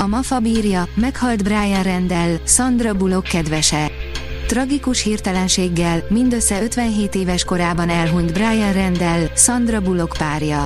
[0.00, 3.90] A MAFA bírja, meghalt Brian Rendell, Sandra Bullock kedvese.
[4.46, 10.62] Tragikus hirtelenséggel, mindössze 57 éves korában elhunyt Brian Rendell, Sandra Bullock párja.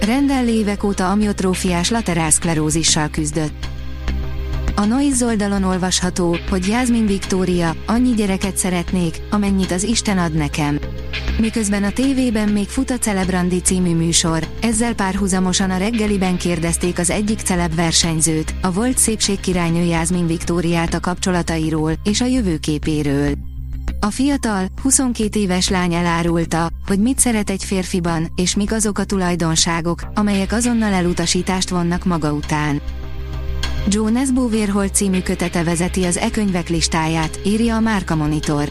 [0.00, 3.66] Rendell évek óta amiotrófiás laterálszklerózissal küzdött.
[4.76, 10.78] A Noise oldalon olvasható, hogy Jászmin Viktória, annyi gyereket szeretnék, amennyit az Isten ad nekem.
[11.38, 17.10] Miközben a tévében még fut a Celebrandi című műsor, ezzel párhuzamosan a reggeliben kérdezték az
[17.10, 23.32] egyik celeb versenyzőt, a volt szépségkirálynő Jászmin Viktóriát a kapcsolatairól és a jövőképéről.
[24.00, 29.04] A fiatal, 22 éves lány elárulta, hogy mit szeret egy férfiban, és mik azok a
[29.04, 32.80] tulajdonságok, amelyek azonnal elutasítást vonnak maga után.
[33.88, 34.48] Joe Nesbo
[34.92, 38.70] című kötete vezeti az e-könyvek listáját, írja a Márka Monitor.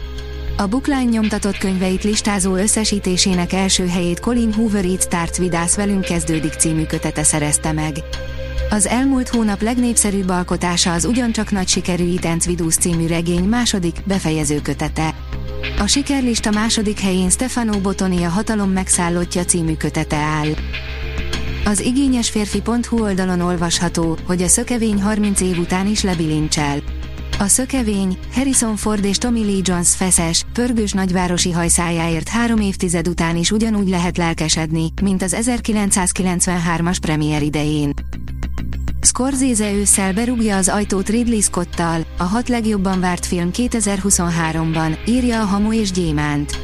[0.58, 6.52] A Bookline nyomtatott könyveit listázó összesítésének első helyét Colin Hoover It Starts Vidász velünk kezdődik
[6.52, 7.96] című kötete szerezte meg.
[8.70, 14.60] Az elmúlt hónap legnépszerűbb alkotása az ugyancsak nagy sikerű It Vidus című regény második, befejező
[14.60, 15.14] kötete.
[15.78, 20.48] A sikerlista második helyén Stefano Botoni a hatalom megszállottja című kötete áll.
[21.64, 26.95] Az igényes férfi.hu oldalon olvasható, hogy a szökevény 30 év után is lebilincsel.
[27.38, 33.36] A szökevény, Harrison Ford és Tommy Lee Jones feszes, pörgős nagyvárosi hajszájáért három évtized után
[33.36, 37.92] is ugyanúgy lehet lelkesedni, mint az 1993-as premier idején.
[39.00, 45.44] Scorsese ősszel berúgja az ajtót Ridley Scottal, a hat legjobban várt film 2023-ban, írja a
[45.44, 46.58] Hamu és Gyémánt.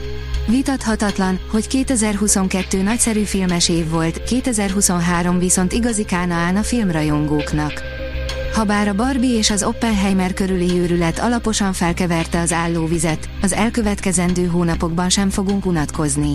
[0.47, 7.92] Vitathatatlan, hogy 2022 nagyszerű filmes év volt, 2023 viszont igazi kánaán a filmrajongóknak.
[8.53, 15.09] Habár a Barbie és az Oppenheimer körüli őrület alaposan felkeverte az állóvizet, az elkövetkezendő hónapokban
[15.09, 16.35] sem fogunk unatkozni.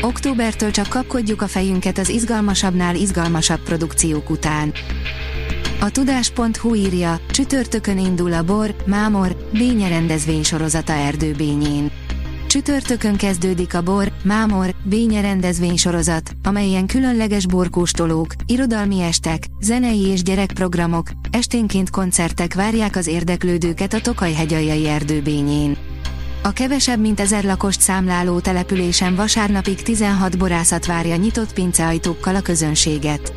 [0.00, 4.72] Októbertől csak kapkodjuk a fejünket az izgalmasabbnál izgalmasabb produkciók után.
[5.80, 11.90] A tudás.hu írja, csütörtökön indul a Bor, Mámor, Bénye rendezvény sorozata Erdőbényén.
[12.48, 21.10] Csütörtökön kezdődik a Bor, Mámor, Bénye rendezvénysorozat, amelyen különleges borkóstolók, irodalmi estek, zenei és gyerekprogramok,
[21.30, 25.76] esténként koncertek várják az érdeklődőket a Tokaj-hegyaljai erdőbényén.
[26.42, 33.32] A kevesebb mint ezer lakost számláló településen vasárnapig 16 borászat várja nyitott pinceajtókkal a közönséget.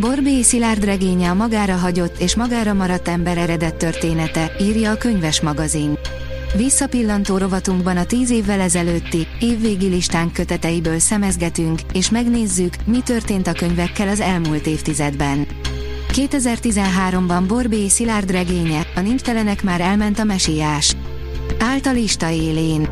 [0.00, 5.40] Borbé Szilárd regénye a magára hagyott és magára maradt ember eredett története, írja a könyves
[5.40, 5.98] magazin.
[6.56, 13.52] Visszapillantó rovatunkban a tíz évvel ezelőtti, évvégi listánk köteteiből szemezgetünk, és megnézzük, mi történt a
[13.52, 15.46] könyvekkel az elmúlt évtizedben.
[16.12, 20.96] 2013-ban Borbé Szilárd regénye, a Nincstelenek már elment a mesiás.
[21.58, 22.88] Állt a lista élén.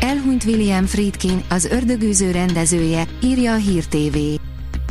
[0.00, 4.16] Elhunyt William Friedkin, az ördögűző rendezője, írja a Hír TV.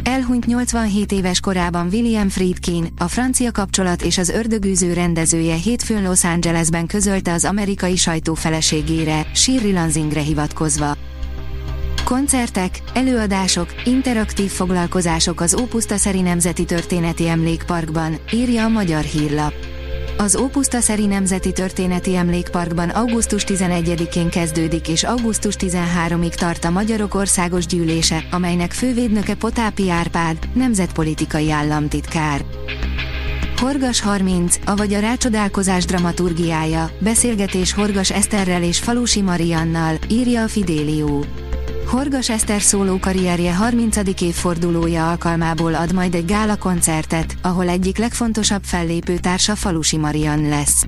[0.03, 6.23] Elhunyt 87 éves korában William Friedkin, a francia kapcsolat és az ördögűző rendezője hétfőn Los
[6.23, 10.97] Angelesben közölte az amerikai sajtó feleségére, Shirley Lansingre hivatkozva.
[12.06, 19.53] Koncertek, előadások, interaktív foglalkozások az Ópusztaszeri Nemzeti Történeti Emlékparkban, írja a Magyar Hírlap.
[20.22, 27.66] Az Ópusztaszeri Nemzeti Történeti Emlékparkban augusztus 11-én kezdődik és augusztus 13-ig tart a Magyarok Országos
[27.66, 32.46] Gyűlése, amelynek fővédnöke Potápi Árpád, nemzetpolitikai államtitkár.
[33.58, 41.26] Horgas 30, avagy a rácsodálkozás dramaturgiája, beszélgetés Horgas Eszterrel és Falusi Mariannal, írja a Fidélió.
[41.91, 43.97] Horgas Eszter szóló karrierje 30.
[44.22, 50.85] évfordulója alkalmából ad majd egy gála koncertet, ahol egyik legfontosabb fellépő társa Falusi Marian lesz.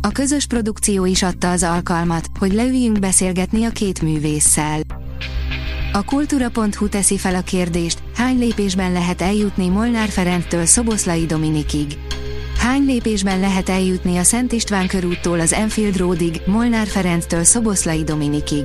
[0.00, 4.80] A közös produkció is adta az alkalmat, hogy leüljünk beszélgetni a két művésszel.
[5.92, 11.98] A kultúra.hu teszi fel a kérdést, hány lépésben lehet eljutni Molnár Ferenttől Szoboszlai Dominikig.
[12.58, 18.64] Hány lépésben lehet eljutni a Szent István körúttól az Enfield Roadig, Molnár Ferenttől Szoboszlai Dominikig.